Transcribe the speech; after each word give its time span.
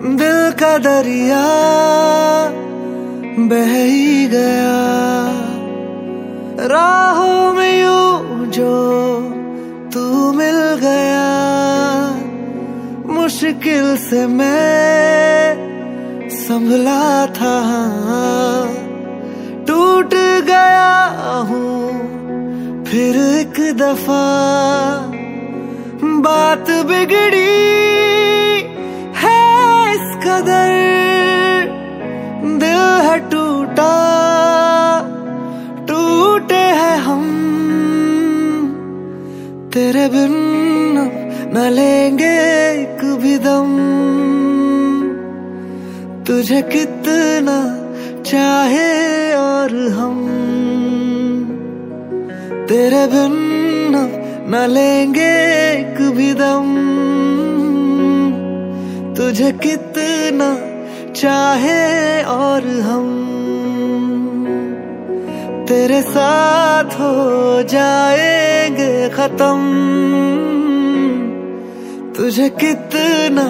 दरिया 0.00 1.44
बह 3.48 3.72
ही 3.74 4.26
गया। 4.26 4.76
राहों 6.66 7.52
में 7.52 7.82
यू 7.82 8.46
जो 8.46 8.74
तू 9.94 10.32
मिल 10.32 10.60
गया। 10.82 11.26
मुश्किल 13.14 13.96
से 13.96 14.26
मैं 14.26 15.56
संभला 16.30 17.26
था। 17.26 17.56
टूट 19.68 20.14
गया 20.44 20.94
हूँ 21.48 21.90
फिर 22.84 23.16
एक 23.16 23.76
दफ़ा। 23.76 24.24
बात 26.04 26.70
बिगड़ी 26.70 27.57
टूटा, 33.68 35.00
टूटे 35.88 36.54
हैं 36.54 36.98
हम। 36.98 37.24
तेरे 39.74 40.08
बिन 40.08 40.34
न 41.56 41.70
लेंगे 41.70 42.40
एक 42.82 43.04
भी 43.04 43.38
दम। 43.38 43.70
तुझे 46.26 46.62
कितना 46.62 47.58
चाहे 48.22 49.32
और 49.34 49.88
हम। 49.88 50.18
तेरे 52.68 53.06
बिन 53.06 53.34
न 54.48 54.66
लेंगे 54.70 55.34
एक 55.72 56.10
भी 56.16 56.32
दम। 56.34 56.88
तुझे 59.16 59.52
कितना 59.52 60.68
चाहे 61.12 62.22
और 62.22 62.57
तेरे 65.68 66.02
साथ 66.02 66.84
हो 66.84 67.62
जाएँगे 67.62 69.08
खत्म। 69.08 69.58
तुझे 72.16 72.48
कितना 72.48 73.46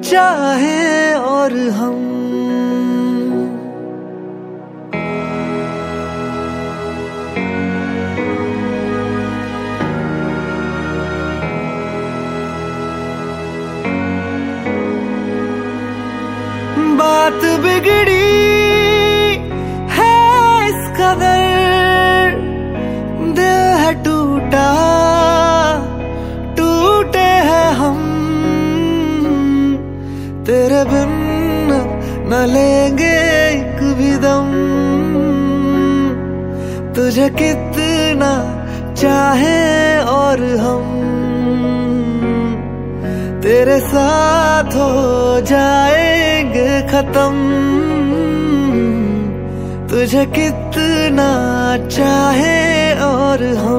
चाहे 0.00 1.14
और 1.14 1.52
हम। 1.70 2.02
बात 16.98 17.40
बिगड़ी 17.60 18.15
है 23.86 23.94
टूटा, 23.94 24.70
टूटे 26.58 27.18
हैं 27.18 27.72
हम। 27.72 27.98
तेरे 30.46 30.84
बिन 30.84 31.12
न 32.28 32.46
लेंगे 32.48 33.18
एक 33.48 33.94
भी 33.94 34.16
दम। 34.16 34.48
तुझे 36.94 37.28
कितना 37.28 38.32
चाहे 38.94 39.98
और 39.98 40.44
हम। 40.56 41.02
तेरे 43.42 43.80
साथ 43.80 44.64
हो 44.64 45.40
जाएँगे 45.40 46.82
खत्म। 46.82 47.66
तुझे 49.88 50.26
कितना 50.26 51.28
चाहे 51.88 52.66
और 53.00 53.44
हम। 53.44 53.75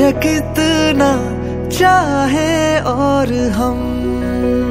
तुझे 0.00 0.12
कितना 0.16 1.08
चाहे 1.68 2.80
और 2.88 3.32
हम। 3.52 4.69